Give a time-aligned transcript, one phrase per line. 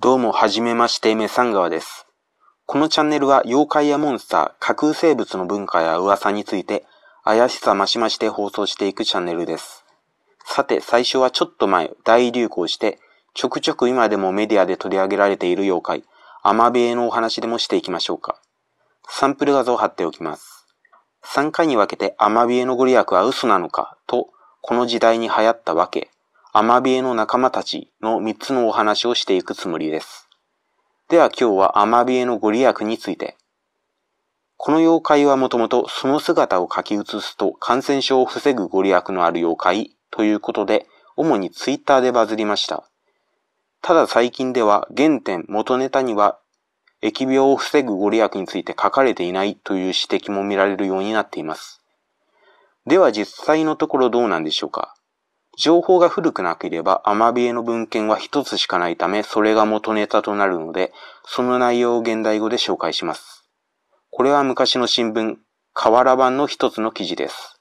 [0.00, 2.06] どうも、はじめまして、メサンガワです。
[2.66, 6.84] このチャンネルは、妖怪やモンスター、架空生物の文化や噂について、
[7.24, 9.84] 怪しさましましで放送していくチャンネルです。
[10.44, 13.00] さて、最初はちょっと前、大流行して、
[13.34, 16.04] ちょくちょく今でもメディアで取り上げられている妖怪、
[16.44, 18.40] アマビエのお話でもしていきましょうか。
[19.08, 20.64] サンプル画像を貼っておきます。
[21.24, 24.28] 3回に分けてアマビエのご利益は嘘なのかと、
[24.62, 26.08] この時代に流行ったわけ、
[26.54, 30.30] アマビエの仲間たちの3つのお話をしていくつもりです。
[31.10, 33.36] では今日はアマビエのご利益について。
[34.56, 42.88] この妖怪はもともとその姿を書き写すと感染症を防ぐご利益のある妖怪ということで、主にツイッターでバズりました。
[43.82, 46.38] ただ最近では原点元ネタには
[47.02, 51.82] 疫病を防ぐご利益について書かれていないという指摘も見られるようになっています。
[52.86, 54.94] では実際のところどうなんでしょうか
[55.58, 60.92] 情報が古くなければアマビエの文献は一つしかないためそれが元ネタとなるので
[61.26, 63.44] その内容を現代語で紹介します。
[64.10, 65.36] これは昔の新聞、
[65.74, 67.60] 河原版の一つの記事です。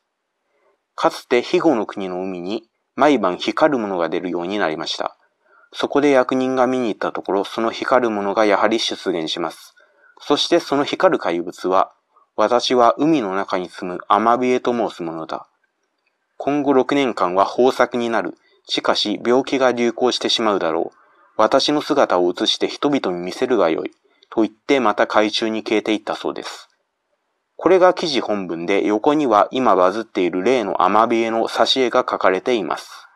[0.96, 2.64] かつて肥後の国の海に
[2.96, 5.18] 毎晩光るものが出るようになりました。
[5.74, 9.76] そこで役人が見に行ったところ、その光るものがやはり出現します。
[10.20, 11.92] そしてその光る怪物は、
[12.36, 15.48] 私は海の中に住むアマビエと申すものだ。
[16.38, 18.36] 今後6年間は豊作になる。
[18.66, 20.98] しかし病気が流行してしまうだろう。
[21.36, 23.92] 私の姿を映して人々に見せるがよい。
[24.30, 26.70] と言ってまた海中に消えていったそうです。
[27.56, 33.08] これが記事本文で横には今バズっている例のアマビエの挿絵が書かれています。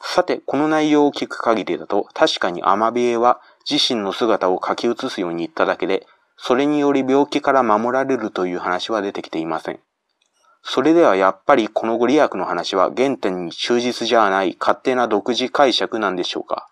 [0.00, 9.80] さて、この内容を聞く限りだと、確かにアマビエは自身の姿を書き写すように言っただけで、それにより病気から守られるという話は出てきていません。
[10.68, 16.68] それではやっぱりこのご利益の話は原点に忠実じゃない勝手な独自解釈なんでしょうか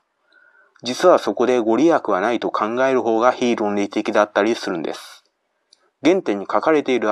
[0.82, 5.22] 実はそこでご利益はないと考える方が非論理的だったりするんです。
[6.02, 7.08] 原点に書かれている、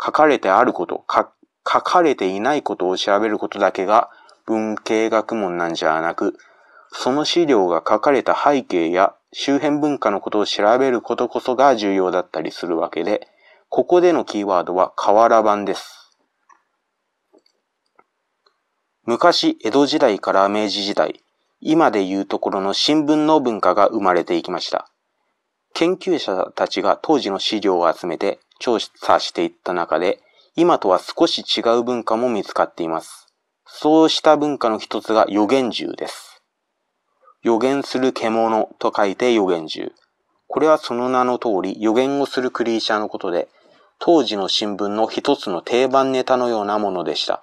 [0.00, 4.08] 書かれてあること、書かれていないことを調べることだけが
[4.46, 6.38] 文系学問なんじゃなく、
[6.92, 13.26] その資料が書かれた背景や周辺文化のことを調べることこそが重要だったりするわけで、
[13.68, 15.99] ここでのキーワードは河原版です。
[19.10, 21.24] 昔、江戸時代から明治時代、
[21.60, 24.88] 今でいうところの新聞の文化が生まれていきました。
[25.74, 30.20] 研究者たちが当時の資料を集めて調査していった中で、
[30.54, 33.26] 今とは少し違う文化も見つかっています。
[33.66, 36.44] そうした文化の一つが予言獣です。
[37.42, 39.92] 予言する獣と書いて予言獣。
[40.46, 43.48] これはその名の通り予言をするクリーチャーのことで、
[43.98, 47.42] 当時の新聞の一つの定番ネタのようなものでした。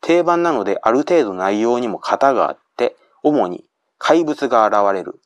[0.00, 3.64] 定番なのである程度内容にも型があって、主に
[3.98, 5.20] 怪物が現れる。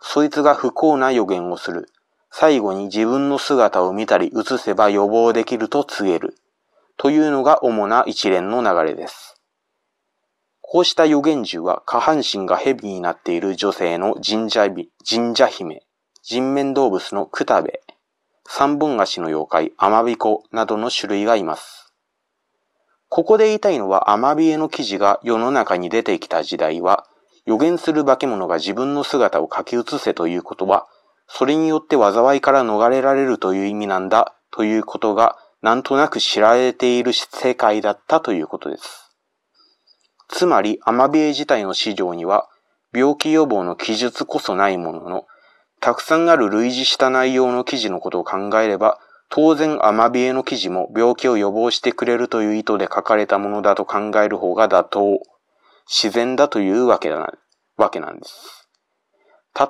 [0.00, 1.88] そいつが不幸な予言をする。
[2.30, 6.36] 最後に自分の姿を見たり映せば予防できると告げる。
[6.98, 9.36] というのが主な一連の流れです。
[10.60, 14.68] こうした予言獣は下半身が蛇になっている女性の神社
[15.08, 15.82] 神社姫、
[16.22, 17.82] 人面動物のクタベ、
[18.48, 21.85] 三本足の妖怪、アマビコなどの種類がいます。
[23.08, 27.06] ここで言いたいのはアマビエの記事が世の中に出てきた時代は、
[27.46, 30.86] 予言する化け物が自分の姿を書き写せということは、
[31.28, 39.12] それによって災いから逃れられるという意味なんだということが、なんとなく知られている世界だったということです。
[40.28, 42.48] つまり、アマビエ自体の資料には、
[42.92, 45.26] 病気予防の記述こそないものの、
[45.80, 55.20] たくさんある類似した内容の記事のことを考えれば、当然アマビエの記事も病気を予防してくれるという意図で書かれたものだと考える方が妥当、
[55.86, 57.32] 自然だというわけだな、
[57.76, 58.68] わけなんです。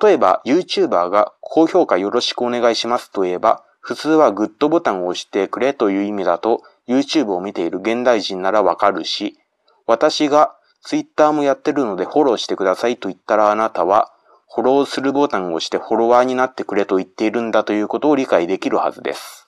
[0.03, 9.38] 例えば、YouTuber が高評価よろしくお願いしますと言えば、普通はグッドボタンを押してくれという意味だと、YouTube を見ている現代人ならわかるし、
[9.87, 14.12] 私が Twitter もやってるのでフォローしてくださいと言ったらあなたは、
[14.53, 19.45] フォローするボタンを押してフォロワーになってくれと言っているんだということを理解できるはずです。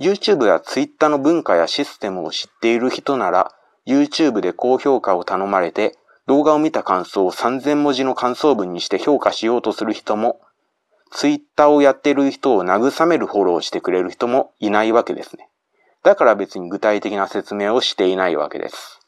[0.00, 3.52] YouTube や Twitter の文化やシステムを知っている人なら、
[3.86, 5.96] YouTube で高評価を頼まれて、
[6.26, 10.40] 動画を見た感想を3000文字の感想文にして評価しようとする人も、
[11.10, 15.48] Twitter をやっている人を慰めるフォローしてくれる人もいないわけですね。
[16.02, 19.00] だから別に具体的な説明をしていないわけです。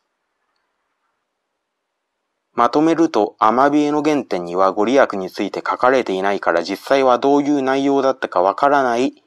[2.53, 9.25] まとめると、アマビエの原点にはご利益について書かれていないから実際はどういう内容だったかわからない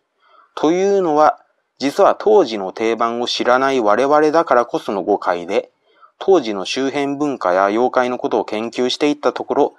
[0.55, 1.39] というのは、
[1.77, 5.71] 実は当時の定番を知らない我々だからこその誤解で、
[6.19, 9.73] 当時の周辺文化や妖怪のことを研究していったところ、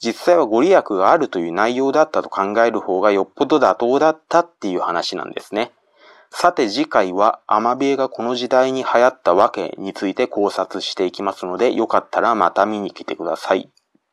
[0.00, 5.72] 実際はご利益があるという内容だったと考える方がよっぽど妥当だったっていう話なんですね。
[6.30, 13.70] さて次回はアマビエがこの時代に流行ったわけについて考察していきますので、よかったらまた見に来てください。